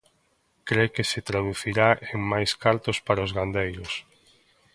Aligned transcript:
Cre 0.67 0.85
que 0.95 1.03
se 1.11 1.19
traducirá 1.29 1.89
en 2.13 2.19
máis 2.31 2.51
cartos 2.63 2.97
para 3.05 3.25
os 3.25 3.31
gandeiros. 3.37 3.91